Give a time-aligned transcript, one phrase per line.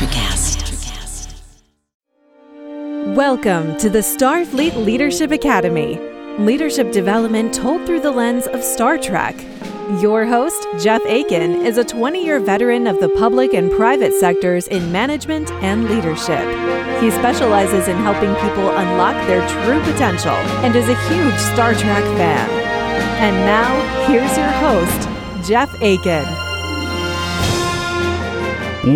[0.00, 1.36] ElectraCast.
[3.14, 5.98] Welcome to the Starfleet Leadership Academy.
[6.38, 9.38] Leadership development told through the lens of Star Trek.
[10.00, 14.68] Your host, Jeff Akin, is a 20 year veteran of the public and private sectors
[14.68, 16.46] in management and leadership.
[17.02, 22.04] He specializes in helping people unlock their true potential and is a huge Star Trek
[22.16, 22.48] fan.
[23.20, 25.08] And now, here's your host,
[25.46, 26.24] Jeff Akin.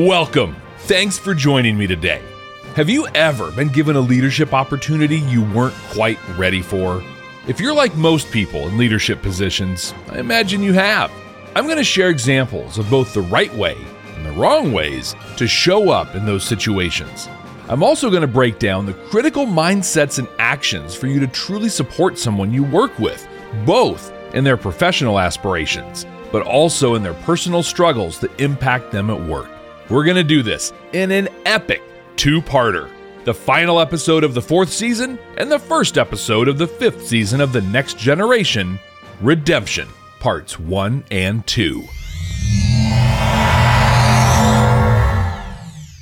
[0.07, 0.63] Welcome.
[0.84, 2.20] Thanks for joining me today.
[2.74, 7.02] Have you ever been given a leadership opportunity you weren't quite ready for?
[7.48, 11.11] If you're like most people in leadership positions, I imagine you have.
[11.56, 13.78] I'm going to share examples of both the right way
[14.15, 17.30] and the wrong ways to show up in those situations.
[17.70, 21.70] I'm also going to break down the critical mindsets and actions for you to truly
[21.70, 23.27] support someone you work with,
[23.64, 29.19] both in their professional aspirations, but also in their personal struggles that impact them at
[29.19, 29.48] work.
[29.91, 31.83] We're going to do this in an epic
[32.16, 32.91] two parter
[33.25, 37.41] the final episode of the fourth season and the first episode of the fifth season
[37.41, 38.78] of The Next Generation
[39.23, 39.89] Redemption,
[40.20, 41.83] Parts 1 and 2.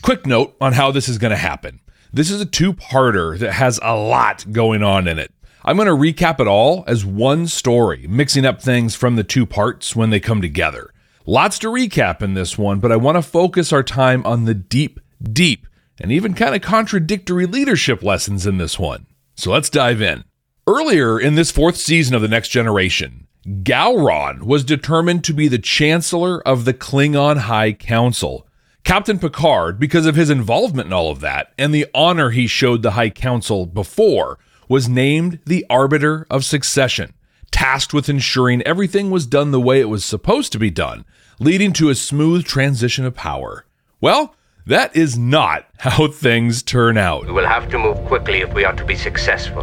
[0.02, 1.78] Quick note on how this is going to happen.
[2.12, 5.32] This is a two parter that has a lot going on in it.
[5.64, 9.46] I'm going to recap it all as one story, mixing up things from the two
[9.46, 10.91] parts when they come together.
[11.26, 14.54] Lots to recap in this one, but I want to focus our time on the
[14.54, 15.68] deep, deep,
[16.00, 19.06] and even kind of contradictory leadership lessons in this one.
[19.36, 20.24] So let's dive in.
[20.66, 25.58] Earlier in this fourth season of The Next Generation, Gowron was determined to be the
[25.58, 28.48] Chancellor of the Klingon High Council.
[28.82, 32.82] Captain Picard, because of his involvement in all of that and the honor he showed
[32.82, 37.14] the High Council before, was named the Arbiter of Succession
[37.52, 41.04] tasked with ensuring everything was done the way it was supposed to be done,
[41.42, 43.66] leading to a smooth transition of power.
[44.00, 47.26] Well, that is not how things turn out.
[47.26, 49.62] We will have to move quickly if we are to be successful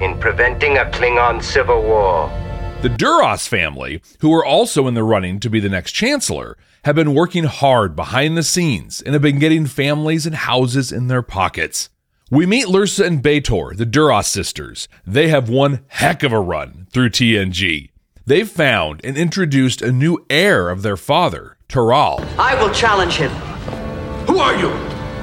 [0.00, 2.30] in preventing a Klingon civil war.
[2.80, 6.56] The Duras family, who are also in the running to be the next chancellor,
[6.86, 11.08] have been working hard behind the scenes and have been getting families and houses in
[11.08, 11.90] their pockets.
[12.30, 14.88] We meet Lursa and B'Etor, the Duras sisters.
[15.06, 17.90] They have one heck of a run through TNG.
[18.30, 22.24] They've found and introduced a new heir of their father, Toral.
[22.38, 23.32] I will challenge him.
[24.28, 24.68] Who are you?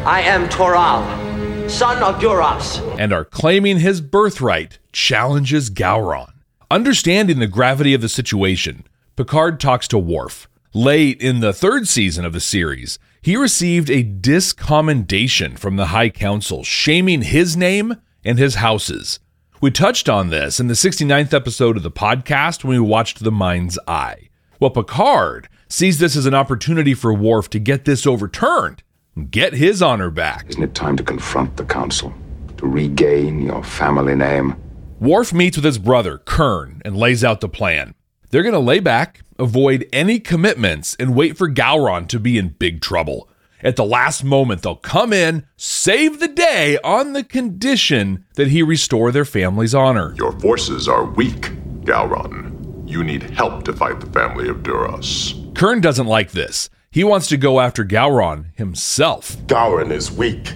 [0.06, 2.79] I am Toral, son of Duras.
[3.00, 6.34] And are claiming his birthright challenges Gowron.
[6.69, 8.84] Understanding the gravity of the situation,
[9.16, 10.50] Picard talks to Worf.
[10.74, 16.09] Late in the third season of the series, he received a discommendation from the High
[16.09, 17.95] Council, shaming his name
[18.25, 19.22] and his houses.
[19.59, 23.31] We touched on this in the 69th episode of the podcast when we watched The
[23.31, 24.29] Mind's Eye.
[24.59, 28.84] Well, Picard sees this as an opportunity for Worf to get this overturned
[29.16, 30.45] and get his honor back.
[30.50, 32.13] Isn't it time to confront the Council?
[32.57, 34.56] To regain your family name?
[35.00, 37.95] Worf meets with his brother, Kurn, and lays out the plan.
[38.29, 42.50] They're going to lay back, avoid any commitments, and wait for Gowron to be in
[42.50, 43.28] big trouble.
[43.63, 48.62] At the last moment, they'll come in, save the day on the condition that he
[48.62, 50.13] restore their family's honor.
[50.16, 51.51] Your forces are weak,
[51.84, 52.88] Gowron.
[52.88, 55.34] You need help to fight the family of Duras.
[55.56, 56.69] Kurn doesn't like this.
[56.91, 59.35] He wants to go after Gowron himself.
[59.47, 60.53] Gowron is weak.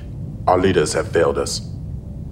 [0.47, 1.61] Our leaders have failed us.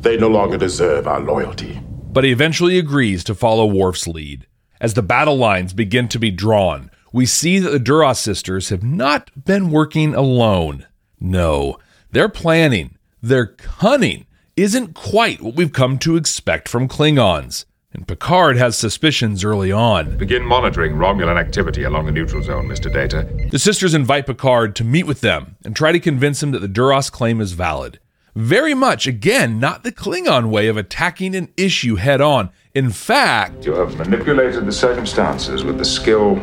[0.01, 1.81] They no longer deserve our loyalty.
[2.11, 4.47] But he eventually agrees to follow Worf's lead.
[4.79, 8.83] As the battle lines begin to be drawn, we see that the Duras sisters have
[8.83, 10.85] not been working alone.
[11.19, 11.77] No,
[12.11, 14.25] their planning, their cunning,
[14.55, 17.65] isn't quite what we've come to expect from Klingons.
[17.91, 20.17] And Picard has suspicions early on.
[20.17, 22.93] Begin monitoring Romulan activity along the neutral zone, Mr.
[22.93, 23.27] Data.
[23.49, 26.67] The sisters invite Picard to meet with them and try to convince him that the
[26.67, 27.99] Duras claim is valid.
[28.35, 32.51] Very much, again, not the Klingon way of attacking an issue head on.
[32.75, 36.35] In fact, you have manipulated the circumstances with the skill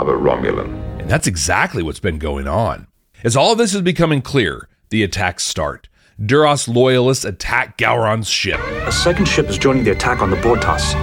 [0.00, 1.00] of a Romulan.
[1.00, 2.86] And that's exactly what's been going on.
[3.22, 5.88] As all of this is becoming clear, the attacks start.
[6.24, 8.60] Duras loyalists attack Gowron's ship.
[8.86, 10.94] A second ship is joining the attack on the Bortas.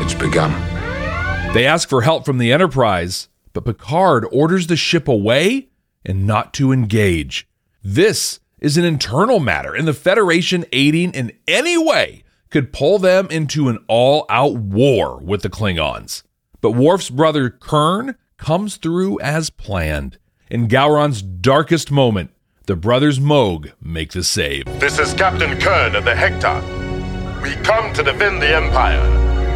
[0.00, 0.52] It's begun.
[1.52, 5.68] They ask for help from the Enterprise, but Picard orders the ship away
[6.04, 7.48] and not to engage.
[7.82, 13.28] This is an internal matter, and the Federation aiding in any way could pull them
[13.30, 16.22] into an all out war with the Klingons.
[16.64, 20.16] But Worf's brother Kurn comes through as planned.
[20.48, 22.30] In Gowron's darkest moment,
[22.64, 24.64] the brothers Mogh make the save.
[24.80, 26.62] This is Captain Kurn of the Hector.
[27.42, 28.98] We come to defend the Empire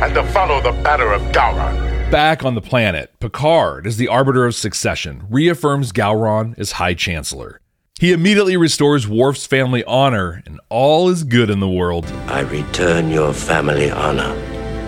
[0.04, 2.10] and to follow the banner of Gowron.
[2.10, 7.62] Back on the planet, Picard, as the arbiter of succession, reaffirms Gowron as High Chancellor.
[7.98, 12.04] He immediately restores Worf's family honor, and all is good in the world.
[12.26, 14.34] I return your family honor.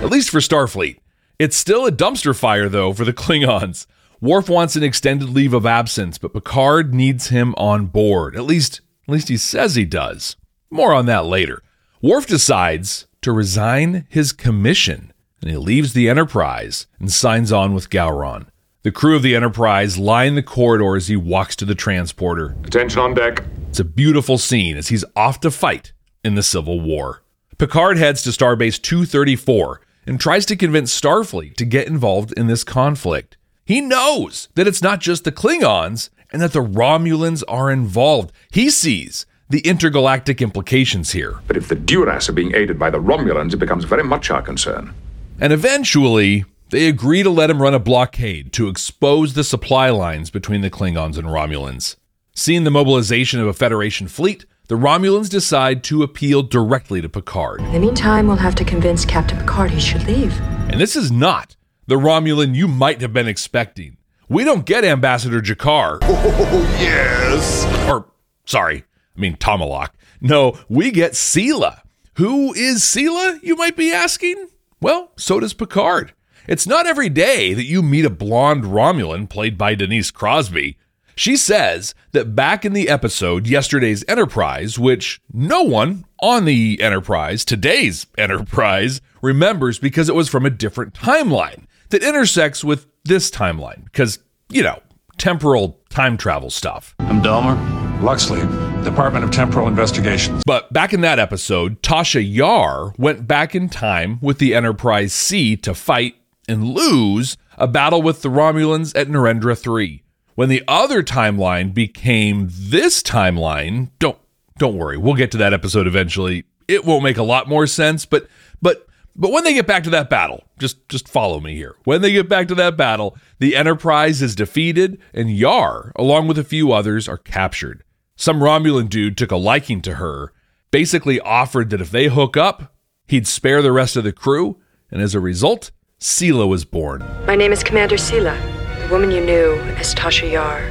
[0.02, 0.99] At least for Starfleet.
[1.41, 3.87] It's still a dumpster fire, though, for the Klingons.
[4.21, 8.37] Worf wants an extended leave of absence, but Picard needs him on board.
[8.37, 10.37] At least, at least he says he does.
[10.71, 11.63] More on that later.
[12.03, 17.89] Worf decides to resign his commission, and he leaves the Enterprise and signs on with
[17.89, 18.49] Gowron.
[18.83, 22.55] The crew of the Enterprise line the corridor as he walks to the transporter.
[22.65, 23.45] Attention on deck.
[23.71, 27.23] It's a beautiful scene as he's off to fight in the Civil War.
[27.57, 32.65] Picard heads to Starbase 234 and tries to convince Starfleet to get involved in this
[32.65, 33.37] conflict.
[33.65, 38.33] He knows that it's not just the Klingons and that the Romulans are involved.
[38.51, 41.39] He sees the intergalactic implications here.
[41.47, 44.43] But if the Duras are being aided by the Romulans, it becomes very much our
[44.43, 44.93] concern.
[45.39, 50.29] And eventually, they agree to let him run a blockade to expose the supply lines
[50.29, 51.95] between the Klingons and Romulans.
[52.35, 57.58] Seeing the mobilization of a Federation fleet, the Romulans decide to appeal directly to Picard.
[57.61, 60.40] In the meantime, we'll have to convince Captain Picard he should leave.
[60.70, 61.56] And this is not
[61.88, 63.96] the Romulan you might have been expecting.
[64.28, 65.99] We don't get Ambassador G'Kar.
[66.52, 67.64] Oh, yes.
[67.90, 68.12] Or,
[68.46, 68.84] sorry,
[69.17, 69.88] I mean Tomalak.
[70.20, 71.81] No, we get Sela.
[72.14, 74.50] Who is Sela, you might be asking?
[74.81, 76.12] Well, so does Picard.
[76.46, 80.76] It's not every day that you meet a blonde Romulan played by Denise Crosby.
[81.20, 87.44] She says that back in the episode Yesterday's Enterprise, which no one on the Enterprise,
[87.44, 93.84] today's Enterprise, remembers because it was from a different timeline that intersects with this timeline,
[93.84, 94.19] because,
[94.49, 94.81] you know,
[95.19, 96.94] temporal time travel stuff.
[97.00, 97.55] I'm Dulmer.
[98.00, 98.40] Lucsly,
[98.82, 100.43] Department of Temporal Investigations.
[100.46, 105.55] But back in that episode, Tasha Yar went back in time with the Enterprise C
[105.58, 106.14] to fight
[106.49, 110.02] and lose a battle with the Romulans at Narendra 3.
[110.35, 114.19] When the other timeline became this timeline, don't
[114.59, 116.44] don't worry, we'll get to that episode eventually.
[116.69, 118.29] It won't make a lot more sense, but
[118.62, 118.87] but
[119.17, 121.77] but when they get back to that battle, just just follow me here.
[121.85, 126.38] When they get back to that battle, the Enterprise is defeated and Yar, along with
[126.38, 127.82] a few others, are captured.
[128.17, 130.32] Some Romulan dude took a liking to her,
[130.71, 132.75] basically offered that if they hook up,
[133.09, 134.59] he'd spare the rest of the crew,
[134.91, 137.05] and as a result, Sela was born.
[137.27, 138.60] My name is Commander Sela.
[138.91, 140.69] The woman you knew as Tasha Yar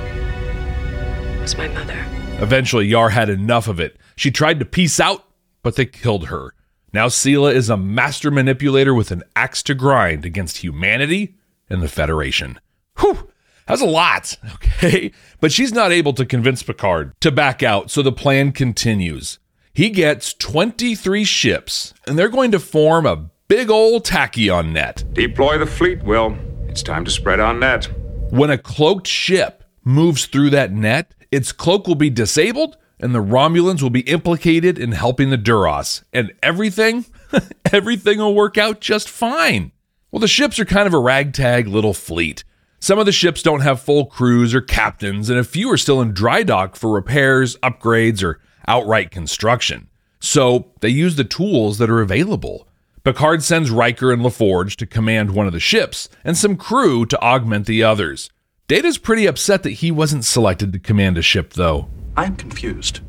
[1.39, 2.05] was my mother.
[2.43, 3.95] Eventually, Yar had enough of it.
[4.17, 5.23] She tried to peace out,
[5.63, 6.53] but they killed her.
[6.91, 11.37] Now, Sela is a master manipulator with an axe to grind against humanity
[11.69, 12.59] and the Federation.
[12.99, 13.29] Whew,
[13.65, 15.13] that's a lot, okay?
[15.39, 19.39] But she's not able to convince Picard to back out, so the plan continues.
[19.73, 25.05] He gets 23 ships, and they're going to form a big old tachyon net.
[25.13, 26.37] Deploy the fleet, Will.
[26.67, 27.89] It's time to spread our net.
[28.29, 33.23] When a cloaked ship moves through that net, its cloak will be disabled and the
[33.23, 36.03] Romulans will be implicated in helping the Duras.
[36.13, 37.05] And everything,
[37.71, 39.71] everything will work out just fine.
[40.11, 42.43] Well, the ships are kind of a ragtag little fleet.
[42.79, 45.99] Some of the ships don't have full crews or captains, and a few are still
[45.99, 49.89] in dry dock for repairs, upgrades, or outright construction.
[50.19, 52.67] So they use the tools that are available.
[53.03, 57.21] Picard sends Riker and LaForge to command one of the ships, and some crew to
[57.21, 58.29] augment the others.
[58.67, 61.87] Data's pretty upset that he wasn't selected to command a ship, though.
[62.17, 62.99] I am confused.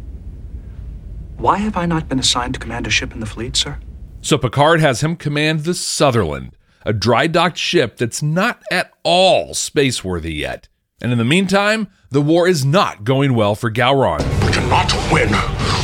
[1.37, 3.79] Why have I not been assigned to command a ship in the fleet, sir?
[4.23, 6.57] So Picard has him command the Sutherland,
[6.87, 10.69] a dry docked ship that's not at all spaceworthy yet.
[11.03, 14.40] And in the meantime, the war is not going well for Gowron.
[14.71, 15.29] Cannot win.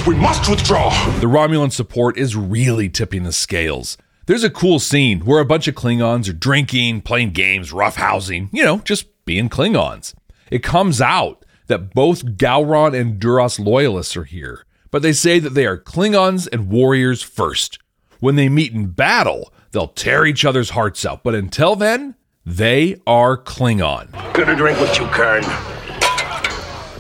[0.07, 0.91] We must withdraw.
[1.19, 3.99] The Romulan support is really tipping the scales.
[4.27, 8.63] There's a cool scene where a bunch of Klingons are drinking, playing games, roughhousing, you
[8.63, 10.15] know, just being Klingons.
[10.53, 15.55] It comes out that both Gowron and Duras loyalists are here, but they say that
[15.55, 17.81] they are Klingons and warriors first.
[18.21, 22.15] When they meet in battle, they'll tear each other's hearts out, but until then,
[22.45, 24.13] they are Klingon.
[24.33, 25.43] Gonna drink with you, Kurn.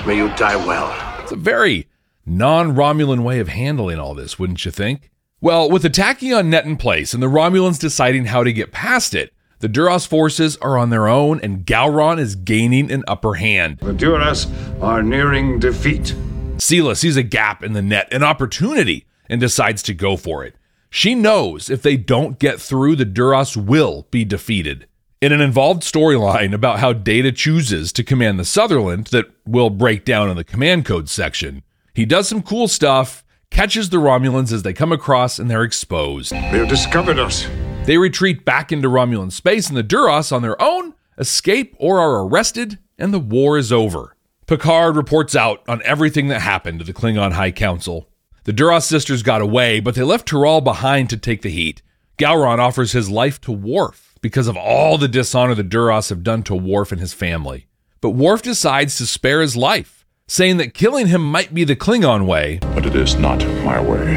[0.04, 1.15] May you die well.
[1.26, 1.88] It's a very
[2.24, 5.10] non Romulan way of handling all this, wouldn't you think?
[5.40, 9.12] Well, with the Tachyon net in place and the Romulans deciding how to get past
[9.12, 13.78] it, the Duras forces are on their own and Gowron is gaining an upper hand.
[13.78, 14.46] The Duras
[14.80, 16.14] are nearing defeat.
[16.58, 20.54] Sela sees a gap in the net, an opportunity, and decides to go for it.
[20.90, 24.86] She knows if they don't get through, the Duras will be defeated.
[25.22, 30.04] In an involved storyline about how Data chooses to command the Sutherland that will break
[30.04, 31.62] down in the command code section,
[31.94, 36.32] he does some cool stuff, catches the Romulans as they come across, and they're exposed.
[36.32, 37.48] They have discovered us.
[37.86, 42.22] They retreat back into Romulan space, and the Duras, on their own, escape or are
[42.22, 44.14] arrested, and the war is over.
[44.46, 48.10] Picard reports out on everything that happened to the Klingon High Council.
[48.44, 51.80] The Duras sisters got away, but they left Toral behind to take the heat.
[52.18, 56.42] Gowron offers his life to Worf because of all the dishonor the Duras have done
[56.44, 57.66] to Worf and his family.
[58.00, 62.26] But Worf decides to spare his life, saying that killing him might be the Klingon
[62.26, 62.58] way.
[62.60, 64.16] But it is not my way.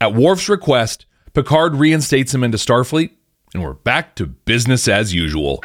[0.00, 3.10] At Worf's request, Picard reinstates him into Starfleet,
[3.54, 5.62] and we're back to business as usual.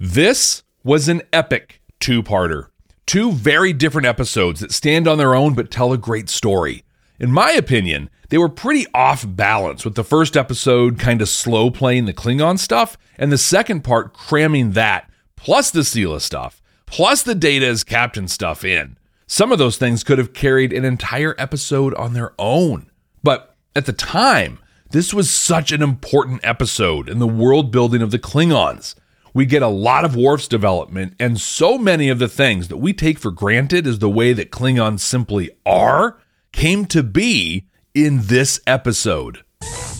[0.00, 2.68] This was an epic two parter.
[3.06, 6.84] Two very different episodes that stand on their own but tell a great story.
[7.18, 11.70] In my opinion, they were pretty off balance, with the first episode kind of slow
[11.70, 17.22] playing the Klingon stuff, and the second part cramming that, plus the Sela stuff, plus
[17.22, 18.96] the Data as Captain stuff in.
[19.26, 22.90] Some of those things could have carried an entire episode on their own.
[23.22, 24.58] But at the time,
[24.90, 28.94] this was such an important episode in the world building of the Klingons
[29.34, 32.92] we get a lot of Worf's development, and so many of the things that we
[32.92, 36.18] take for granted as the way that Klingons simply are
[36.58, 39.44] came to be in this episode.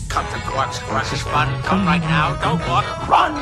[0.08, 1.62] Come to Quark's is fun.
[1.62, 2.34] Come right now.
[2.42, 2.84] Don't walk.
[3.06, 3.36] Run!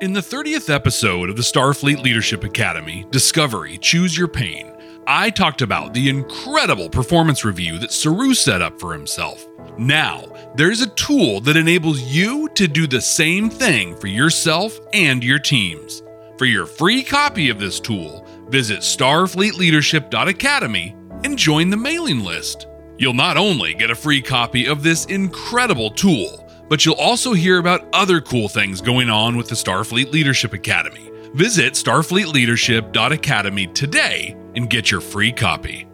[0.00, 4.72] In the 30th episode of the Starfleet Leadership Academy, Discovery Choose Your Pain,
[5.06, 9.46] I talked about the incredible performance review that Saru set up for himself.
[9.78, 10.24] Now,
[10.56, 15.38] there's a tool that enables you to do the same thing for yourself and your
[15.38, 16.02] teams.
[16.36, 22.66] For your free copy of this tool, visit starfleetleadership.academy and join the mailing list.
[22.98, 27.58] You'll not only get a free copy of this incredible tool, but you'll also hear
[27.58, 31.10] about other cool things going on with the Starfleet Leadership Academy.
[31.34, 35.86] Visit starfleetleadership.academy today and get your free copy.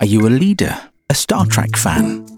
[0.00, 0.76] Are you a leader,
[1.10, 2.31] a Star Trek fan?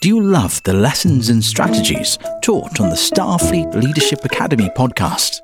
[0.00, 5.42] Do you love the lessons and strategies taught on the Starfleet Leadership Academy podcast?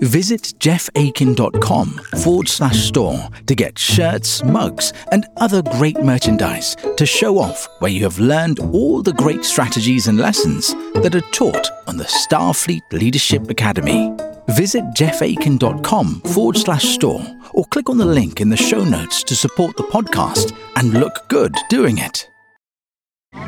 [0.00, 1.88] Visit jeffakin.com
[2.22, 7.90] forward slash store to get shirts, mugs, and other great merchandise to show off where
[7.90, 10.72] you have learned all the great strategies and lessons
[11.02, 14.14] that are taught on the Starfleet Leadership Academy.
[14.50, 19.34] Visit jeffakin.com forward slash store or click on the link in the show notes to
[19.34, 22.28] support the podcast and look good doing it.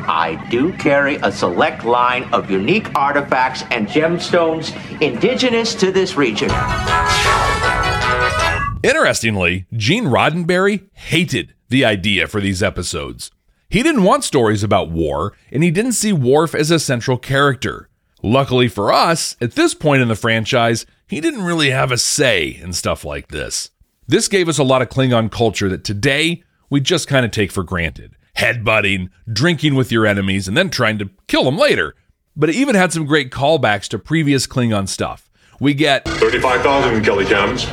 [0.07, 6.49] I do carry a select line of unique artifacts and gemstones indigenous to this region.
[8.83, 13.31] Interestingly, Gene Roddenberry hated the idea for these episodes.
[13.67, 17.89] He didn't want stories about war, and he didn't see Worf as a central character.
[18.21, 22.47] Luckily for us, at this point in the franchise, he didn't really have a say
[22.47, 23.71] in stuff like this.
[24.07, 27.51] This gave us a lot of Klingon culture that today we just kind of take
[27.51, 28.14] for granted.
[28.37, 31.95] Headbutting, drinking with your enemies, and then trying to kill them later.
[32.35, 35.29] But it even had some great callbacks to previous Klingon stuff.
[35.59, 37.65] We get 35,000 kilograms.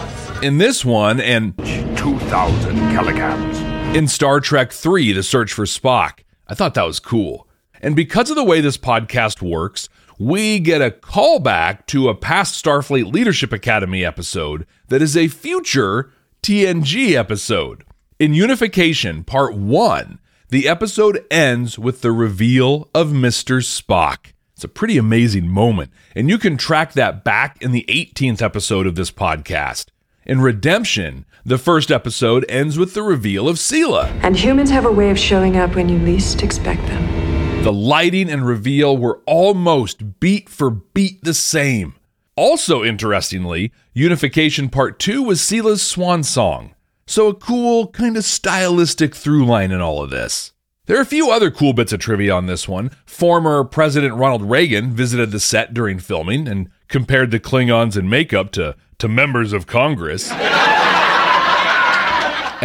[0.43, 1.57] In this one, and
[1.97, 3.59] 2,000 kilograms.
[3.97, 6.21] In Star Trek 3, The Search for Spock.
[6.47, 7.49] I thought that was cool.
[7.81, 9.89] And because of the way this podcast works,
[10.19, 16.13] we get a callback to a past Starfleet Leadership Academy episode that is a future
[16.43, 17.85] TNG episode.
[18.21, 20.21] In Unification Part 1,
[20.53, 23.63] the episode ends with the reveal of Mr.
[23.63, 24.33] Spock.
[24.53, 28.87] It's a pretty amazing moment, and you can track that back in the 18th episode
[28.87, 29.87] of this podcast.
[30.27, 34.11] In Redemption, the first episode ends with the reveal of Sela.
[34.23, 37.63] And humans have a way of showing up when you least expect them.
[37.63, 41.95] The lighting and reveal were almost beat for beat the same.
[42.37, 46.75] Also, interestingly, Unification Part 2 was Sela's swan song.
[47.13, 50.55] So, a cool, kind of stylistic through line in all of this.
[50.87, 52.91] There are a few other cool bits of trivia on this one.
[53.05, 58.51] Former President Ronald Reagan visited the set during filming and compared the Klingons in makeup
[58.53, 60.31] to, to members of Congress.
[60.33, 60.41] and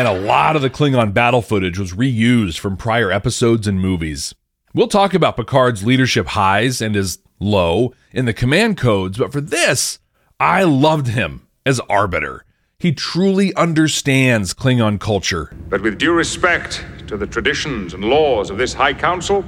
[0.08, 4.34] a lot of the Klingon battle footage was reused from prior episodes and movies.
[4.74, 9.42] We'll talk about Picard's leadership highs and his low in the command codes, but for
[9.42, 10.00] this,
[10.40, 12.46] I loved him as Arbiter.
[12.80, 15.52] He truly understands Klingon culture.
[15.68, 19.44] But with due respect to the traditions and laws of this High Council,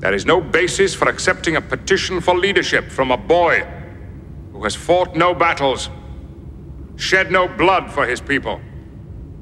[0.00, 3.64] there is no basis for accepting a petition for leadership from a boy
[4.52, 5.88] who has fought no battles,
[6.96, 8.60] shed no blood for his people,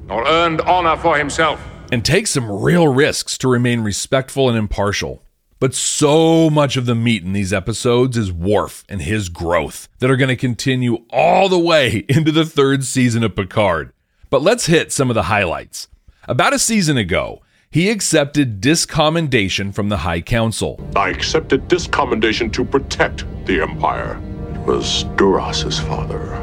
[0.05, 1.59] nor earned honor for himself
[1.91, 5.23] and take some real risks to remain respectful and impartial.
[5.59, 10.11] But so much of the meat in these episodes is Worf and his growth that
[10.11, 13.91] are going to continue all the way into the third season of Picard.
[14.29, 15.87] But let's hit some of the highlights.
[16.27, 20.79] About a season ago, he accepted discommendation from the High Council.
[20.95, 24.21] I accepted discommendation to protect the Empire.
[24.53, 26.35] It was Duras's father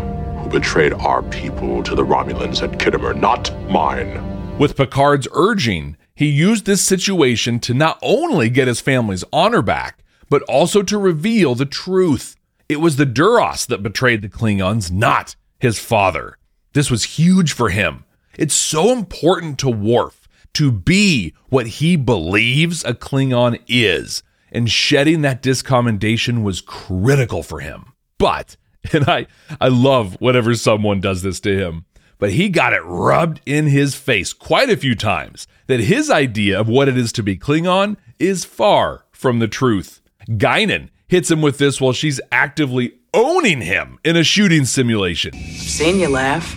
[0.43, 4.59] who betrayed our people to the Romulans at Khitomer, not mine.
[4.59, 10.05] With Picard's urging, he used this situation to not only get his family's honor back,
[10.29, 12.37] but also to reveal the truth.
[12.69, 16.39] It was the Duras that betrayed the Klingons, not his father.
[16.73, 18.05] This was huge for him.
[18.39, 25.23] It's so important to Worf to be what he believes a Klingon is, and shedding
[25.23, 27.93] that discommendation was critical for him.
[28.19, 28.57] But,
[28.93, 29.27] and I,
[29.61, 31.85] I love whenever someone does this to him,
[32.19, 36.59] but he got it rubbed in his face quite a few times that his idea
[36.59, 40.01] of what it is to be Klingon is far from the truth.
[40.29, 45.33] Guinan hits him with this while she's actively owning him in a shooting simulation.
[45.35, 46.55] I've seen you laugh.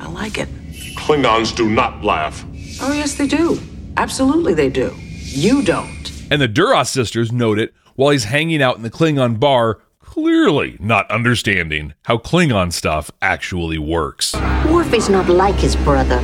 [0.00, 0.48] I like it.
[0.96, 2.44] Klingons do not laugh.
[2.80, 3.60] Oh, yes, they do.
[3.96, 4.94] Absolutely, they do.
[5.00, 6.12] You don't.
[6.30, 9.80] And the Duras sisters note it while he's hanging out in the Klingon bar,
[10.18, 14.34] clearly not understanding how Klingon stuff actually works.
[14.66, 16.18] Worf is not like his brother.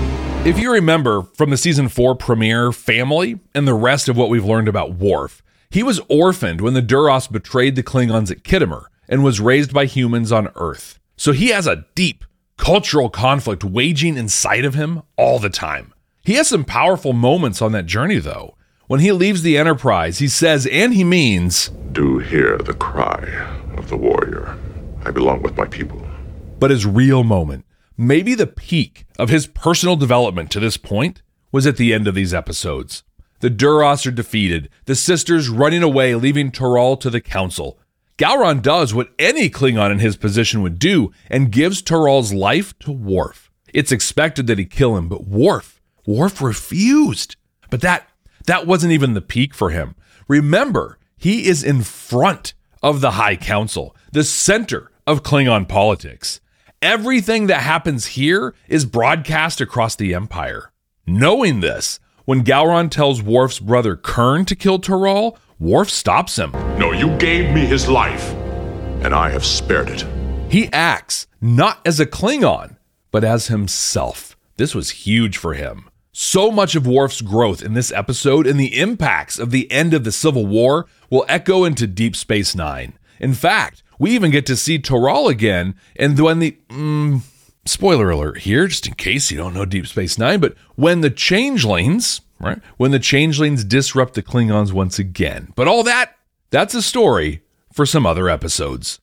[0.45, 4.45] If you remember from the season 4 premiere, Family, and the rest of what we've
[4.45, 9.23] learned about Worf, he was orphaned when the Duras betrayed the Klingons at Khitomer and
[9.23, 10.99] was raised by humans on Earth.
[11.17, 12.25] So he has a deep
[12.57, 15.95] cultural conflict waging inside of him all the time.
[16.25, 18.57] He has some powerful moments on that journey, though.
[18.89, 23.89] When he leaves the Enterprise, he says, and he means, Do hear the cry of
[23.89, 24.57] the warrior.
[25.05, 26.07] I belong with my people.
[26.59, 27.65] But his real moment,
[27.97, 32.15] maybe the peak of his personal development to this point, was at the end of
[32.15, 33.03] these episodes.
[33.41, 37.79] The Duras are defeated, the sisters running away, leaving Toral to the Council.
[38.17, 42.93] Gowron does what any Klingon in his position would do and gives Toral's life to
[42.93, 43.51] Worf.
[43.73, 45.75] It's expected that he kill him, but Worf
[46.07, 47.37] Worf refused.
[47.71, 48.09] But that
[48.47, 49.95] that wasn't even the peak for him.
[50.29, 56.43] Remember, he is in front of the High Council, the center of Klingon politics.
[56.83, 60.71] Everything that happens here is broadcast across the Empire.
[61.07, 66.53] Knowing this, when Gowron tells Worf's brother Kurn to kill Toral, Worf stops him.
[66.79, 68.33] No, you gave me his life,
[69.03, 70.05] and I have spared it.
[70.53, 72.77] He acts not as a Klingon,
[73.11, 74.37] but as himself.
[74.59, 75.89] This was huge for him.
[76.17, 80.05] So much of Worf's growth in this episode and the impacts of the end of
[80.05, 82.93] the Civil War will echo into Deep Space Nine.
[83.19, 86.57] In fact, we even get to see Toral again, and when the.
[86.69, 87.23] Mm,
[87.65, 91.11] spoiler alert here, just in case you don't know Deep Space Nine, but when the
[91.11, 92.61] changelings, right?
[92.77, 95.53] When the changelings disrupt the Klingons once again.
[95.57, 96.15] But all that,
[96.51, 99.01] that's a story for some other episodes.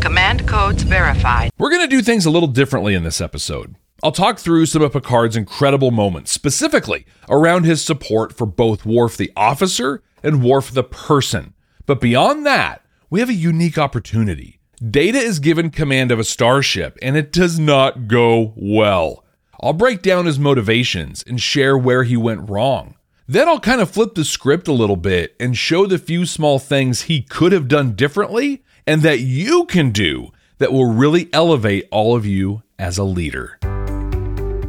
[0.00, 1.50] Command codes verified.
[1.58, 3.74] We're going to do things a little differently in this episode.
[4.00, 9.16] I'll talk through some of Picard's incredible moments, specifically around his support for both Worf
[9.16, 11.54] the officer and Worf the person.
[11.84, 14.60] But beyond that, we have a unique opportunity.
[14.88, 19.24] Data is given command of a starship, and it does not go well.
[19.60, 22.94] I'll break down his motivations and share where he went wrong.
[23.26, 26.60] Then I'll kind of flip the script a little bit and show the few small
[26.60, 31.88] things he could have done differently and that you can do that will really elevate
[31.90, 33.58] all of you as a leader.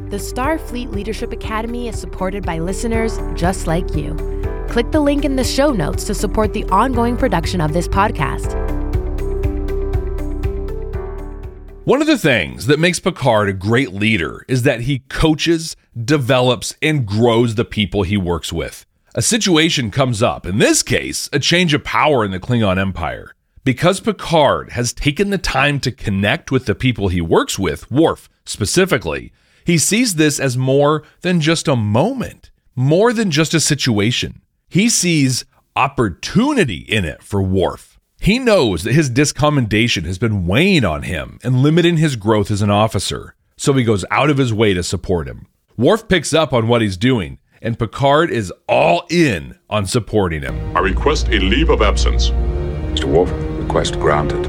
[0.09, 4.15] The Starfleet Leadership Academy is supported by listeners just like you.
[4.67, 8.55] Click the link in the show notes to support the ongoing production of this podcast.
[11.85, 16.75] One of the things that makes Picard a great leader is that he coaches, develops,
[16.81, 18.87] and grows the people he works with.
[19.13, 23.35] A situation comes up, in this case, a change of power in the Klingon Empire.
[23.63, 28.27] Because Picard has taken the time to connect with the people he works with, Worf
[28.43, 29.31] specifically,
[29.65, 34.41] he sees this as more than just a moment, more than just a situation.
[34.67, 35.45] He sees
[35.75, 37.99] opportunity in it for Worf.
[38.21, 42.61] He knows that his discommendation has been weighing on him and limiting his growth as
[42.61, 45.47] an officer, so he goes out of his way to support him.
[45.77, 50.75] Worf picks up on what he's doing, and Picard is all in on supporting him.
[50.75, 52.29] I request a leave of absence.
[52.29, 53.05] Mr.
[53.05, 54.45] Worf, request granted.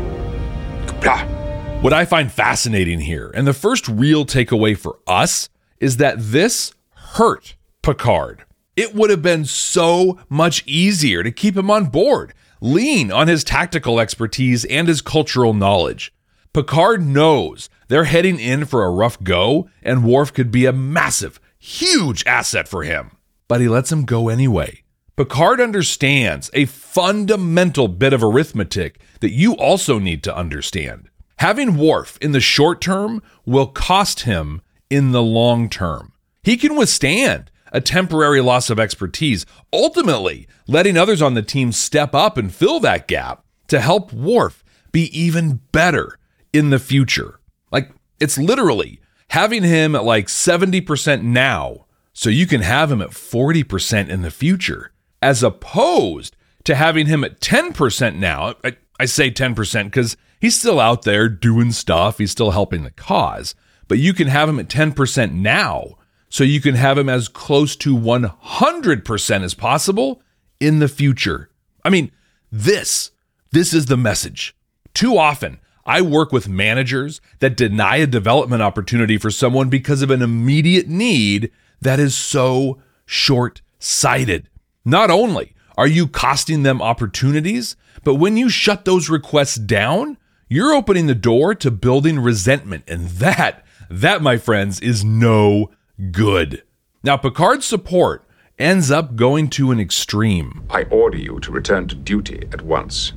[1.81, 6.75] What I find fascinating here, and the first real takeaway for us, is that this
[6.93, 8.45] hurt Picard.
[8.77, 13.43] It would have been so much easier to keep him on board lean on his
[13.43, 16.12] tactical expertise and his cultural knowledge.
[16.53, 21.40] Picard knows they're heading in for a rough go, and Worf could be a massive,
[21.59, 23.12] huge asset for him.
[23.49, 24.83] But he lets him go anyway.
[25.16, 31.10] Picard understands a fundamental bit of arithmetic that you also need to understand.
[31.40, 36.12] Having Worf in the short term will cost him in the long term.
[36.42, 42.14] He can withstand a temporary loss of expertise, ultimately letting others on the team step
[42.14, 46.18] up and fill that gap to help Worf be even better
[46.53, 47.40] in the future.
[47.72, 53.12] Like, it's literally having him at like 70% now so you can have him at
[53.12, 58.57] 40% in the future, as opposed to having him at 10% now.
[58.62, 62.90] I, I say 10% because he's still out there doing stuff, he's still helping the
[62.90, 63.55] cause,
[63.88, 65.96] but you can have him at 10% now
[66.29, 70.22] so you can have him as close to 100% as possible
[70.61, 71.50] in the future.
[71.85, 72.12] I mean,
[72.53, 73.11] this,
[73.50, 74.57] this is the message.
[74.94, 80.11] Too often, I work with managers that deny a development opportunity for someone because of
[80.11, 81.50] an immediate need
[81.81, 84.48] that is so short sighted.
[84.85, 87.74] Not only are you costing them opportunities,
[88.05, 90.16] but when you shut those requests down,
[90.53, 92.83] you're opening the door to building resentment.
[92.89, 95.71] And that, that, my friends, is no
[96.11, 96.65] good.
[97.05, 98.27] Now, Picard's support
[98.59, 100.65] ends up going to an extreme.
[100.69, 103.13] I order you to return to duty at once.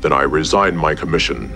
[0.00, 1.52] Then I resign my commission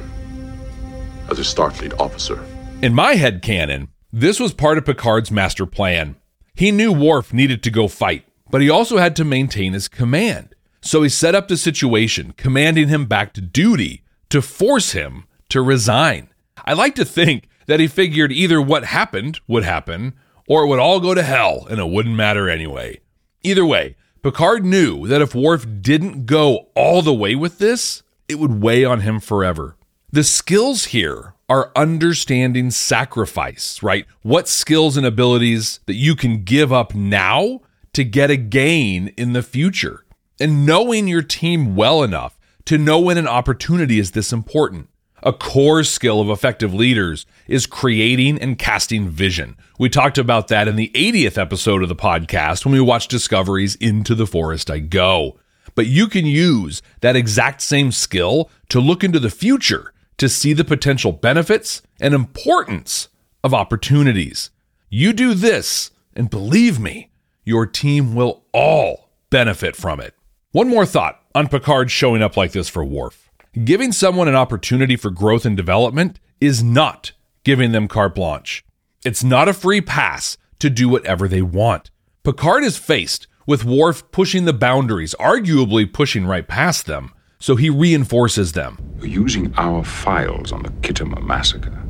[1.29, 2.43] as a Starfleet officer.
[2.81, 6.15] In my head canon, this was part of Picard's master plan.
[6.55, 10.55] He knew Worf needed to go fight, but he also had to maintain his command.
[10.81, 15.63] So he set up the situation, commanding him back to duty to force him to
[15.63, 16.29] resign.
[16.65, 20.15] I like to think that he figured either what happened would happen
[20.49, 23.01] or it would all go to hell and it wouldn't matter anyway.
[23.43, 28.39] Either way, Picard knew that if Worf didn't go all the way with this, it
[28.39, 29.77] would weigh on him forever.
[30.11, 34.07] The skills here are understanding sacrifice, right?
[34.23, 37.61] What skills and abilities that you can give up now
[37.93, 40.05] to get a gain in the future,
[40.41, 42.38] and knowing your team well enough
[42.69, 44.91] to know when an opportunity is this important.
[45.23, 49.57] A core skill of effective leaders is creating and casting vision.
[49.79, 53.75] We talked about that in the 80th episode of the podcast when we watched Discoveries
[53.77, 55.39] Into the Forest I Go.
[55.75, 60.53] But you can use that exact same skill to look into the future to see
[60.53, 63.09] the potential benefits and importance
[63.43, 64.51] of opportunities.
[64.91, 67.13] You do this, and believe me,
[67.47, 70.13] your team will all benefit from it.
[70.53, 73.31] One more thought on Picard showing up like this for Worf.
[73.65, 77.13] Giving someone an opportunity for growth and development is not
[77.45, 78.65] giving them carte blanche.
[79.05, 81.93] It's not a free pass to do whatever they want.
[82.25, 87.71] Picard is faced with Worf pushing the boundaries, arguably pushing right past them, so he
[87.71, 88.77] reinforces them.
[88.97, 91.81] You're using our files on the Khitomer massacre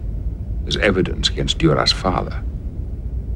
[0.66, 2.44] as evidence against Duras' father.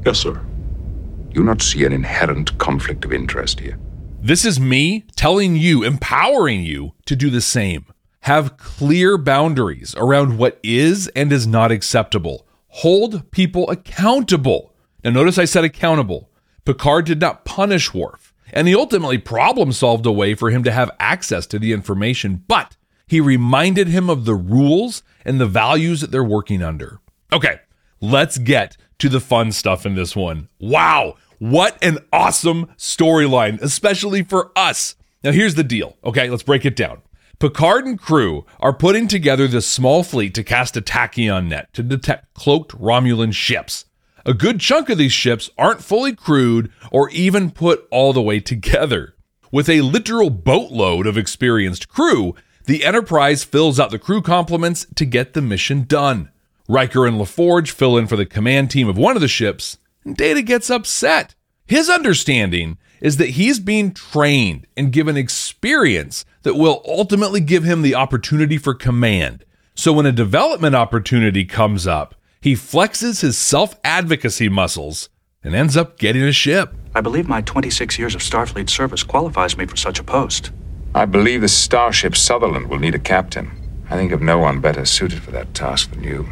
[0.05, 0.33] Yes, sir.
[0.33, 3.79] Do you not see an inherent conflict of interest here?
[4.25, 7.87] This is me telling you, empowering you to do the same.
[8.21, 12.47] Have clear boundaries around what is and is not acceptable.
[12.69, 14.73] Hold people accountable.
[15.03, 16.31] Now, notice I said accountable.
[16.63, 20.71] Picard did not punish Worf, and he ultimately problem solved a way for him to
[20.71, 25.99] have access to the information, but he reminded him of the rules and the values
[25.99, 27.01] that they're working under.
[27.33, 27.59] Okay,
[27.99, 30.47] let's get to the fun stuff in this one.
[30.61, 34.95] Wow, what an awesome storyline, especially for us.
[35.23, 35.97] Now, here's the deal.
[36.03, 37.01] Okay, let's break it down.
[37.39, 41.83] Picard and crew are putting together this small fleet to cast a tachyon net to
[41.83, 43.85] detect cloaked Romulan ships.
[44.25, 48.39] A good chunk of these ships aren't fully crewed or even put all the way
[48.39, 49.15] together.
[49.51, 52.33] With a literal boatload of experienced crew,
[52.65, 56.31] the Enterprise fills out the crew complements to get the mission done.
[56.69, 60.15] Riker and LaForge fill in for the command team of one of the ships, and
[60.15, 61.35] Data gets upset.
[61.65, 67.81] His understanding is that he's being trained and given experience that will ultimately give him
[67.81, 69.43] the opportunity for command.
[69.75, 75.09] So when a development opportunity comes up, he flexes his self advocacy muscles
[75.43, 76.73] and ends up getting a ship.
[76.95, 80.51] I believe my 26 years of Starfleet service qualifies me for such a post.
[80.95, 83.51] I believe the starship Sutherland will need a captain.
[83.89, 86.27] I think of no one better suited for that task than you.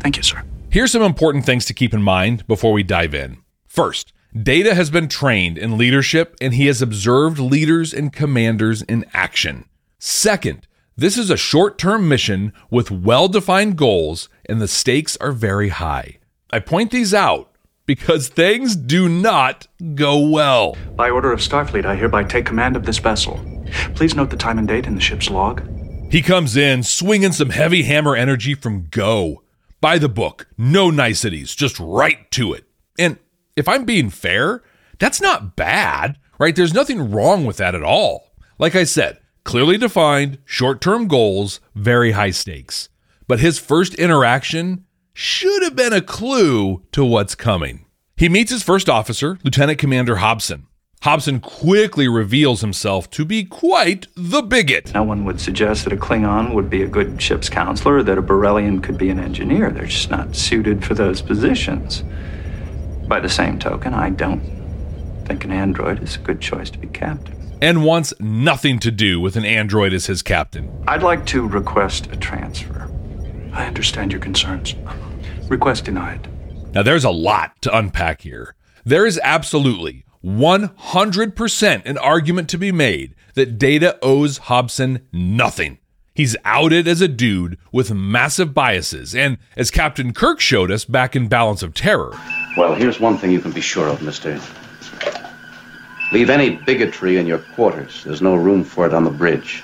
[0.00, 0.42] Thank you, sir.
[0.72, 3.42] Here's some important things to keep in mind before we dive in.
[3.66, 9.04] First, Data has been trained in leadership and he has observed leaders and commanders in
[9.12, 9.66] action.
[9.98, 15.32] Second, this is a short term mission with well defined goals and the stakes are
[15.32, 16.16] very high.
[16.50, 17.54] I point these out
[17.84, 20.78] because things do not go well.
[20.96, 23.38] By order of Starfleet, I hereby take command of this vessel.
[23.94, 25.68] Please note the time and date in the ship's log.
[26.10, 29.41] He comes in swinging some heavy hammer energy from go.
[29.82, 32.66] By the book, no niceties, just right to it.
[33.00, 33.18] And
[33.56, 34.62] if I'm being fair,
[35.00, 36.54] that's not bad, right?
[36.54, 38.30] There's nothing wrong with that at all.
[38.60, 42.90] Like I said, clearly defined, short term goals, very high stakes.
[43.26, 47.86] But his first interaction should have been a clue to what's coming.
[48.16, 50.68] He meets his first officer, Lieutenant Commander Hobson.
[51.02, 54.94] Hobson quickly reveals himself to be quite the bigot.
[54.94, 58.18] No one would suggest that a Klingon would be a good ship's counselor or that
[58.18, 59.72] a Borellian could be an engineer.
[59.72, 62.04] They're just not suited for those positions.
[63.08, 64.42] By the same token, I don't
[65.26, 67.52] think an android is a good choice to be captain.
[67.60, 70.70] And wants nothing to do with an android as his captain.
[70.86, 72.88] I'd like to request a transfer.
[73.52, 74.76] I understand your concerns.
[75.48, 76.28] Request denied.
[76.72, 78.54] Now, there's a lot to unpack here.
[78.84, 85.78] There is absolutely 100% an argument to be made that Data owes Hobson nothing.
[86.14, 91.16] He's outed as a dude with massive biases, and as Captain Kirk showed us back
[91.16, 92.12] in Balance of Terror.
[92.56, 94.38] Well, here's one thing you can be sure of, mister.
[96.12, 98.04] Leave any bigotry in your quarters.
[98.04, 99.62] There's no room for it on the bridge.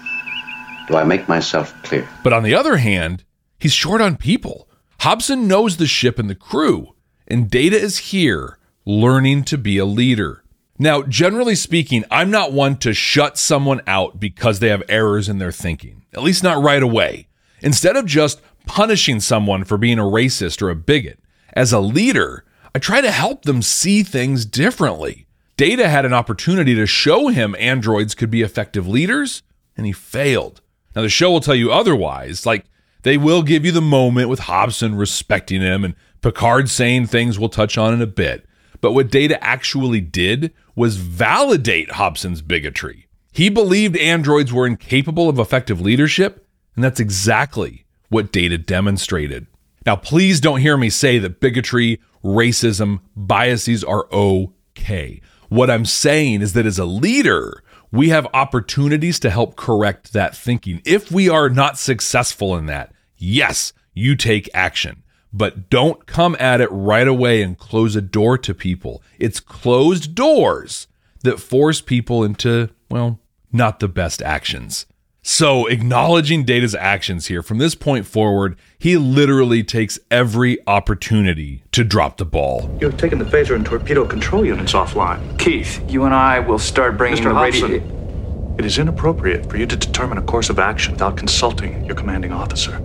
[0.88, 2.08] Do I make myself clear?
[2.24, 3.24] But on the other hand,
[3.58, 4.66] he's short on people.
[5.00, 6.94] Hobson knows the ship and the crew,
[7.26, 10.42] and Data is here learning to be a leader.
[10.78, 15.38] Now, generally speaking, I'm not one to shut someone out because they have errors in
[15.38, 17.26] their thinking, at least not right away.
[17.60, 21.18] Instead of just punishing someone for being a racist or a bigot,
[21.52, 25.26] as a leader, I try to help them see things differently.
[25.56, 29.42] Data had an opportunity to show him androids could be effective leaders,
[29.76, 30.60] and he failed.
[30.94, 32.46] Now, the show will tell you otherwise.
[32.46, 32.66] Like,
[33.02, 37.48] they will give you the moment with Hobson respecting him and Picard saying things we'll
[37.48, 38.46] touch on in a bit.
[38.80, 43.06] But what Data actually did was validate Hobson's bigotry.
[43.32, 49.46] He believed androids were incapable of effective leadership, and that's exactly what Data demonstrated.
[49.84, 55.20] Now, please don't hear me say that bigotry, racism, biases are okay.
[55.48, 60.36] What I'm saying is that as a leader, we have opportunities to help correct that
[60.36, 60.82] thinking.
[60.84, 66.60] If we are not successful in that, yes, you take action but don't come at
[66.60, 69.02] it right away and close a door to people.
[69.18, 70.86] It's closed doors
[71.22, 73.20] that force people into, well,
[73.52, 74.86] not the best actions.
[75.20, 81.84] So, acknowledging Data's actions here, from this point forward, he literally takes every opportunity to
[81.84, 82.74] drop the ball.
[82.80, 85.38] You have taken the phaser and torpedo control units offline.
[85.38, 87.24] Keith, you and I will start bringing Mr.
[87.24, 87.78] the radio.
[87.78, 91.94] Hobson, it is inappropriate for you to determine a course of action without consulting your
[91.94, 92.78] commanding officer.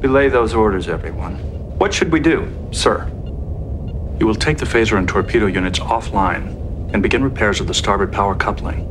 [0.00, 1.53] Relay those orders, everyone.
[1.78, 3.06] What should we do, sir?
[4.20, 8.12] You will take the phaser and torpedo units offline and begin repairs of the starboard
[8.12, 8.90] power coupling.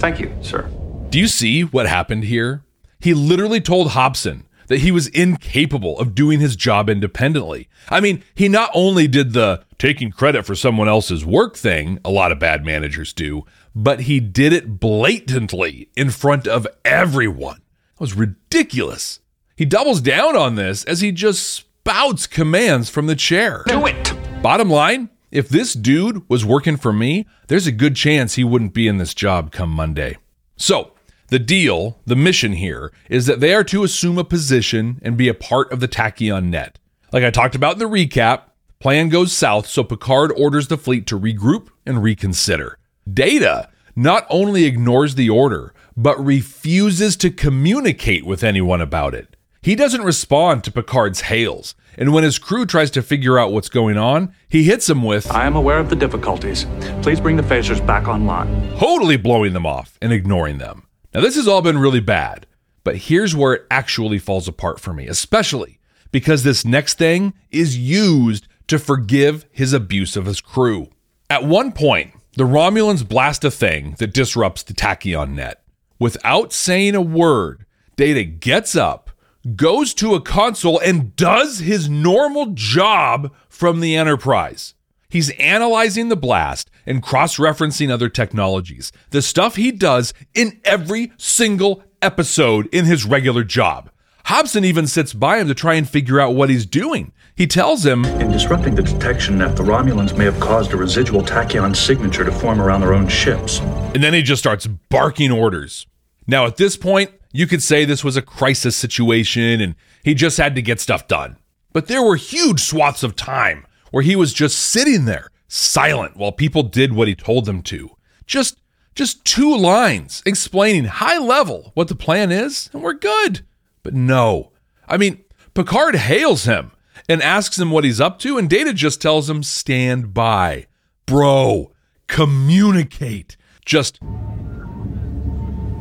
[0.00, 0.68] Thank you, sir.
[1.10, 2.64] Do you see what happened here?
[2.98, 7.68] He literally told Hobson that he was incapable of doing his job independently.
[7.88, 12.10] I mean, he not only did the taking credit for someone else's work thing, a
[12.10, 17.62] lot of bad managers do, but he did it blatantly in front of everyone.
[17.94, 19.20] That was ridiculous.
[19.60, 23.62] He doubles down on this as he just spouts commands from the chair.
[23.66, 24.14] Do it!
[24.42, 28.72] Bottom line, if this dude was working for me, there's a good chance he wouldn't
[28.72, 30.16] be in this job come Monday.
[30.56, 30.92] So,
[31.28, 35.28] the deal, the mission here, is that they are to assume a position and be
[35.28, 36.78] a part of the Tachyon net.
[37.12, 38.44] Like I talked about in the recap,
[38.78, 42.78] plan goes south, so Picard orders the fleet to regroup and reconsider.
[43.12, 49.36] Data not only ignores the order, but refuses to communicate with anyone about it.
[49.62, 53.68] He doesn't respond to Picard's hails, and when his crew tries to figure out what's
[53.68, 56.64] going on, he hits them with I am aware of the difficulties.
[57.02, 58.70] Please bring the phasers back online.
[58.78, 60.86] totally blowing them off and ignoring them.
[61.12, 62.46] Now, this has all been really bad,
[62.84, 65.78] but here's where it actually falls apart for me, especially
[66.10, 70.88] because this next thing is used to forgive his abuse of his crew.
[71.28, 75.62] At one point, the Romulans blast a thing that disrupts the Tachyon net.
[75.98, 79.09] Without saying a word, Data gets up,
[79.56, 84.74] goes to a console, and does his normal job from the Enterprise.
[85.08, 91.12] He's analyzing the blast and cross referencing other technologies, the stuff he does in every
[91.16, 93.90] single episode in his regular job.
[94.26, 97.10] Hobson even sits by him to try and figure out what he's doing.
[97.34, 101.22] He tells him In disrupting the detection net, the Romulans may have caused a residual
[101.22, 103.58] tachyon signature to form around their own ships.
[103.58, 105.86] And then he just starts barking orders.
[106.26, 110.38] Now, at this point, you could say this was a crisis situation and he just
[110.38, 111.36] had to get stuff done.
[111.72, 116.32] But there were huge swaths of time where he was just sitting there, silent, while
[116.32, 117.90] people did what he told them to.
[118.26, 118.56] Just
[118.94, 123.46] just two lines explaining high level what the plan is, and we're good.
[123.82, 124.52] But no.
[124.88, 126.72] I mean, Picard hails him
[127.08, 130.66] and asks him what he's up to, and Data just tells him, stand by.
[131.06, 131.72] Bro,
[132.08, 133.36] communicate.
[133.64, 134.00] Just.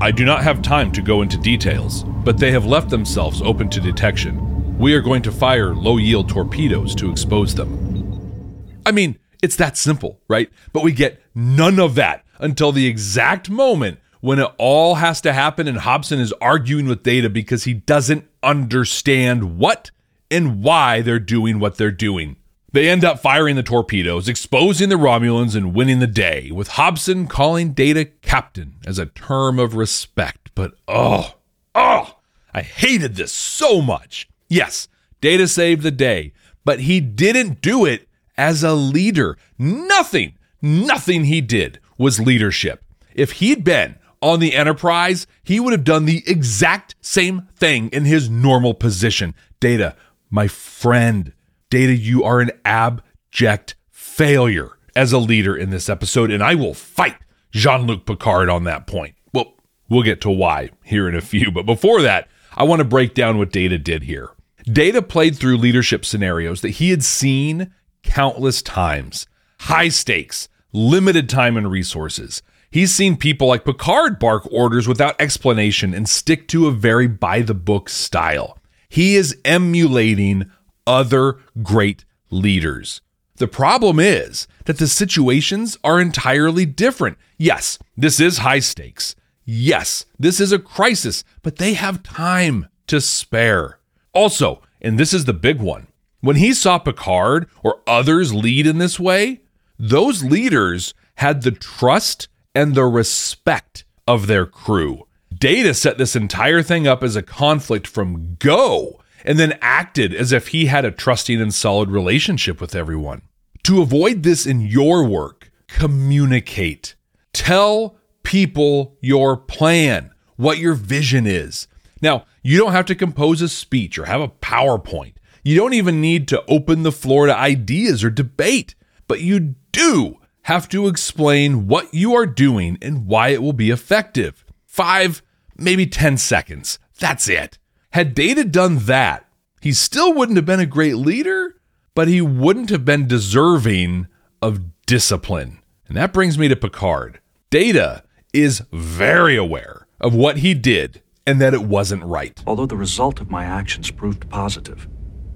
[0.02, 3.70] I do not have time to go into details, but they have left themselves open
[3.72, 4.78] to detection.
[4.78, 8.82] We are going to fire low yield torpedoes to expose them.
[8.86, 10.50] I mean, it's that simple, right?
[10.72, 15.34] But we get none of that until the exact moment when it all has to
[15.34, 19.92] happen and Hobson is arguing with Data because he doesn't understand what
[20.32, 22.38] and why they're doing what they're doing.
[22.72, 27.26] They end up firing the torpedoes, exposing the Romulans and winning the day, with Hobson
[27.26, 30.52] calling Data captain as a term of respect.
[30.54, 31.36] But oh,
[31.74, 32.18] oh,
[32.54, 34.30] I hated this so much.
[34.50, 34.88] Yes,
[35.20, 39.38] Data saved the day, but he didn't do it as a leader.
[39.58, 42.84] Nothing, nothing he did was leadership.
[43.16, 48.06] If he'd been on the Enterprise, he would have done the exact same thing in
[48.06, 49.34] his normal position.
[49.60, 49.96] Data,
[50.30, 51.34] my friend,
[51.70, 56.74] Data, you are an abject failure as a leader in this episode, and I will
[56.74, 57.18] fight
[57.52, 59.16] Jean Luc Picard on that point.
[59.34, 59.54] Well,
[59.88, 63.14] we'll get to why here in a few, but before that, I want to break
[63.14, 64.32] down what Data did here.
[64.64, 67.72] Data played through leadership scenarios that he had seen
[68.04, 69.28] countless times
[69.62, 72.42] high stakes, limited time and resources.
[72.72, 77.42] He's seen people like Picard bark orders without explanation and stick to a very by
[77.42, 78.58] the book style.
[78.90, 80.50] He is emulating
[80.86, 83.02] other great leaders.
[83.38, 87.18] The problem is that the situations are entirely different.
[87.38, 89.16] Yes, this is high stakes.
[89.46, 93.80] Yes, this is a crisis, but they have time to spare.
[94.14, 95.88] Also, and this is the big one,
[96.22, 99.42] when he saw Picard or others lead in this way,
[99.78, 105.08] those leaders had the trust and the respect of their crew.
[105.34, 108.99] Data set this entire thing up as a conflict from go
[109.30, 113.22] and then acted as if he had a trusting and solid relationship with everyone.
[113.62, 116.96] To avoid this in your work, communicate.
[117.32, 121.68] Tell people your plan, what your vision is.
[122.02, 125.14] Now, you don't have to compose a speech or have a PowerPoint.
[125.44, 128.74] You don't even need to open the floor to ideas or debate,
[129.08, 133.70] but you do have to explain what you are doing and why it will be
[133.70, 134.44] effective.
[134.66, 135.22] Five,
[135.56, 136.80] maybe 10 seconds.
[136.98, 137.59] That's it.
[137.92, 139.26] Had Data done that,
[139.62, 141.56] he still wouldn't have been a great leader,
[141.96, 144.08] but he wouldn't have been deserving
[144.42, 145.60] of discipline.
[145.88, 147.20] And that brings me to Picard.
[147.50, 152.42] Data is very aware of what he did and that it wasn't right.
[152.46, 154.88] Although the result of my actions proved positive,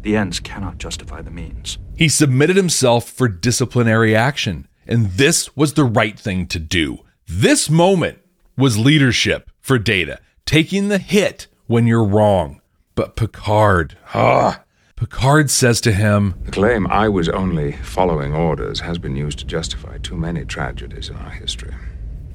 [0.01, 1.79] the ends cannot justify the means.
[1.95, 6.99] He submitted himself for disciplinary action, and this was the right thing to do.
[7.27, 8.19] This moment
[8.55, 12.61] was leadership for Data, taking the hit when you're wrong.
[12.93, 14.61] But Picard, ah,
[14.95, 19.45] Picard says to him, The claim I was only following orders has been used to
[19.45, 21.73] justify too many tragedies in our history.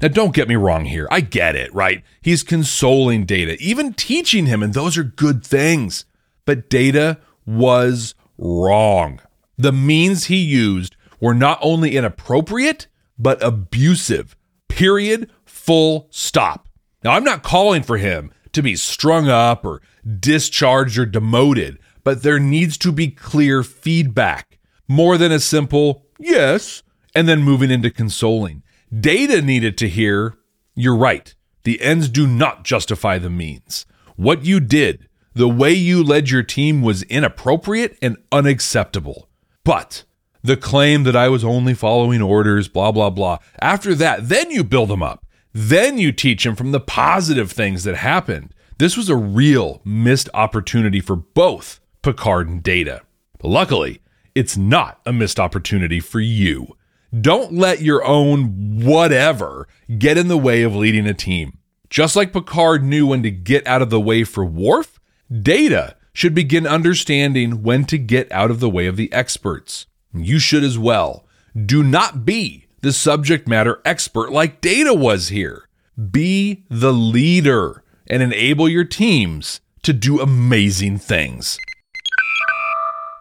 [0.01, 1.07] Now, don't get me wrong here.
[1.09, 2.03] I get it, right?
[2.21, 6.03] He's consoling Data, even teaching him, and those are good things.
[6.43, 9.21] But Data was wrong.
[9.57, 14.35] The means he used were not only inappropriate, but abusive.
[14.67, 15.31] Period.
[15.45, 16.67] Full stop.
[17.05, 19.81] Now, I'm not calling for him to be strung up or
[20.19, 26.83] discharged or demoted, but there needs to be clear feedback more than a simple yes
[27.13, 28.63] and then moving into consoling.
[28.97, 30.37] Data needed to hear,
[30.75, 31.33] you're right.
[31.63, 33.85] The ends do not justify the means.
[34.15, 39.29] What you did, the way you led your team was inappropriate and unacceptable.
[39.63, 40.03] But
[40.41, 43.37] the claim that I was only following orders, blah, blah, blah.
[43.61, 45.25] After that, then you build them up.
[45.53, 48.53] Then you teach them from the positive things that happened.
[48.77, 53.01] This was a real missed opportunity for both Picard and Data.
[53.39, 54.01] But luckily,
[54.35, 56.77] it's not a missed opportunity for you.
[57.19, 61.57] Don't let your own whatever get in the way of leading a team.
[61.89, 64.99] Just like Picard knew when to get out of the way for Worf,
[65.31, 69.87] Data should begin understanding when to get out of the way of the experts.
[70.13, 71.25] You should as well.
[71.65, 75.67] Do not be the subject matter expert like Data was here.
[76.11, 81.57] Be the leader and enable your teams to do amazing things.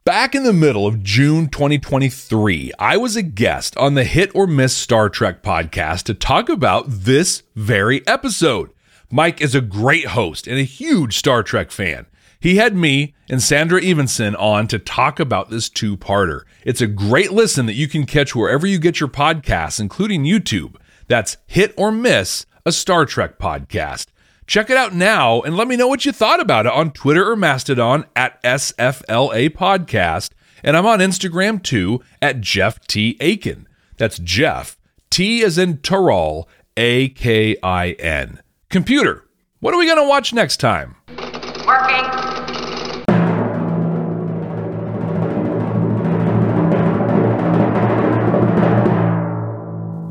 [0.05, 4.47] Back in the middle of June 2023, I was a guest on the Hit or
[4.47, 8.71] Miss Star Trek podcast to talk about this very episode.
[9.11, 12.07] Mike is a great host and a huge Star Trek fan.
[12.41, 16.43] He had me and Sandra Evenson on to talk about this two parter.
[16.65, 20.77] It's a great listen that you can catch wherever you get your podcasts, including YouTube.
[21.09, 24.07] That's Hit or Miss, a Star Trek podcast.
[24.47, 27.29] Check it out now and let me know what you thought about it on Twitter
[27.31, 30.31] or Mastodon at SFLA Podcast.
[30.63, 33.17] And I'm on Instagram too at Jeff T.
[33.21, 33.67] Akin.
[33.97, 34.79] That's Jeff
[35.11, 38.41] T is in Tyrol, A K I N.
[38.71, 39.25] Computer,
[39.61, 40.97] what are we going to watch next time?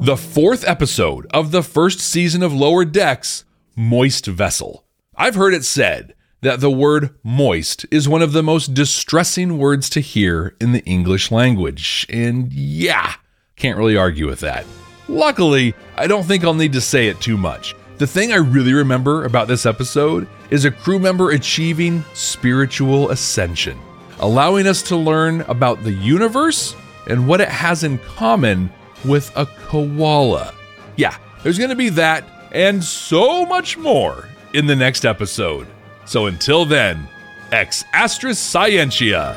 [0.08, 3.44] The fourth episode of the first season of Lower Decks,
[3.76, 4.86] Moist Vessel.
[5.18, 9.90] I've heard it said that the word moist is one of the most distressing words
[9.90, 12.06] to hear in the English language.
[12.10, 13.16] And yeah,
[13.58, 14.66] can't really argue with that.
[15.10, 17.76] Luckily, I don't think I'll need to say it too much.
[17.98, 23.78] The thing I really remember about this episode is a crew member achieving spiritual ascension,
[24.22, 26.78] allowing us to learn about the universe
[27.08, 28.72] and what it has in common
[29.06, 30.54] with a koala.
[30.96, 35.68] Yeah, there's going to be that and so much more in the next episode.
[36.06, 37.08] So until then,
[37.52, 39.36] ex astris scientia.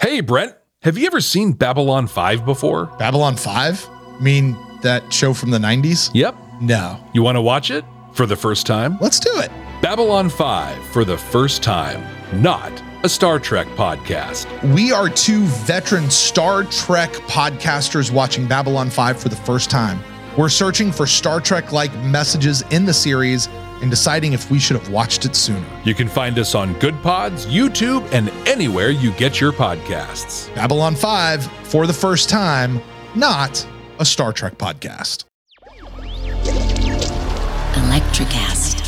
[0.00, 2.86] Hey, Brent, have you ever seen Babylon 5 before?
[2.98, 3.88] Babylon 5?
[3.88, 6.10] I mean, that show from the 90s?
[6.14, 6.36] Yep.
[6.60, 7.02] No.
[7.12, 8.98] You want to watch it for the first time?
[9.00, 9.50] Let's do it.
[9.80, 12.02] Babylon 5 for the first time,
[12.42, 12.72] not
[13.04, 14.46] a Star Trek podcast.
[14.74, 20.00] We are two veteran Star Trek podcasters watching Babylon 5 for the first time.
[20.36, 23.48] We're searching for Star Trek like messages in the series
[23.80, 25.64] and deciding if we should have watched it sooner.
[25.84, 30.52] You can find us on Good Pods, YouTube, and anywhere you get your podcasts.
[30.56, 32.80] Babylon 5 for the first time,
[33.14, 33.64] not
[34.00, 35.24] a Star Trek podcast.
[37.74, 38.87] ElectraCast.